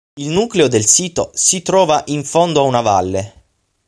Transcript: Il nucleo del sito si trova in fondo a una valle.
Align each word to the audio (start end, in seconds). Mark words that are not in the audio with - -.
Il 0.17 0.31
nucleo 0.31 0.67
del 0.67 0.83
sito 0.87 1.29
si 1.35 1.61
trova 1.61 2.03
in 2.07 2.23
fondo 2.23 2.61
a 2.61 2.63
una 2.63 2.81
valle. 2.81 3.43